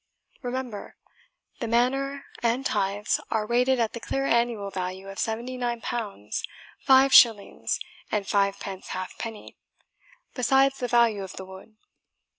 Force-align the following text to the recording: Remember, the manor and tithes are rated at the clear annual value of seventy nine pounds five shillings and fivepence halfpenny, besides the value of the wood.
Remember, 0.41 0.95
the 1.59 1.67
manor 1.67 2.25
and 2.41 2.65
tithes 2.65 3.19
are 3.29 3.45
rated 3.45 3.79
at 3.79 3.93
the 3.93 3.99
clear 3.99 4.25
annual 4.25 4.71
value 4.71 5.07
of 5.09 5.19
seventy 5.19 5.57
nine 5.57 5.79
pounds 5.79 6.43
five 6.79 7.13
shillings 7.13 7.79
and 8.11 8.25
fivepence 8.27 8.87
halfpenny, 8.97 9.57
besides 10.33 10.79
the 10.79 10.87
value 10.87 11.21
of 11.23 11.33
the 11.33 11.45
wood. 11.45 11.77